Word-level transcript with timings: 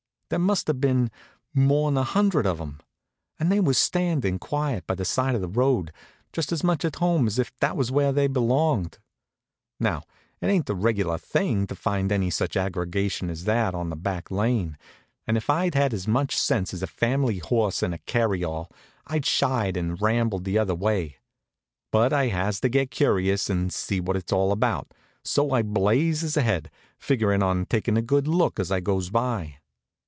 There 0.29 0.39
must 0.39 0.67
have 0.67 0.79
been 0.79 1.11
more'n 1.53 1.97
a 1.97 2.05
hundred 2.05 2.45
of 2.47 2.61
'em, 2.61 2.79
and 3.37 3.51
they 3.51 3.59
was 3.59 3.77
standin' 3.77 4.39
quiet 4.39 4.87
by 4.87 4.95
the 4.95 5.03
side 5.03 5.35
of 5.35 5.41
the 5.41 5.49
road, 5.49 5.91
just 6.31 6.53
as 6.53 6.63
much 6.63 6.83
to 6.83 6.91
home 6.97 7.27
as 7.27 7.37
if 7.37 7.51
that 7.59 7.75
was 7.75 7.91
where 7.91 8.13
they 8.13 8.27
belonged. 8.27 8.97
Now, 9.77 10.03
it 10.39 10.47
ain't 10.47 10.67
the 10.67 10.73
reg'lar 10.73 11.17
thing 11.17 11.67
to 11.67 11.75
find 11.75 12.13
any 12.13 12.29
such 12.29 12.55
aggregation 12.55 13.29
as 13.29 13.43
that 13.43 13.75
on 13.75 13.91
a 13.91 13.97
back 13.97 14.31
lane, 14.31 14.77
and 15.27 15.35
if 15.35 15.49
I'd 15.49 15.75
had 15.75 15.93
as 15.93 16.07
much 16.07 16.37
sense 16.37 16.73
as 16.73 16.81
a 16.81 16.87
family 16.87 17.39
horse 17.39 17.83
in 17.83 17.91
a 17.91 17.97
carryall 17.97 18.71
I'd 19.07 19.25
shied 19.25 19.75
and 19.75 20.01
rambled 20.01 20.45
the 20.45 20.57
other 20.57 20.75
way. 20.75 21.17
But 21.91 22.13
I 22.13 22.27
has 22.27 22.61
to 22.61 22.69
get 22.69 22.89
curious 22.89 23.43
to 23.47 23.69
see 23.71 23.99
what 23.99 24.15
it's 24.15 24.31
all 24.31 24.53
about, 24.53 24.93
so 25.25 25.51
I 25.51 25.61
blazes 25.61 26.37
ahead, 26.37 26.71
figurin' 26.97 27.43
on 27.43 27.65
takin' 27.65 27.97
a 27.97 28.01
good 28.01 28.29
look 28.29 28.61
as 28.61 28.71
I 28.71 28.79
goes 28.79 29.09
by. 29.09 29.57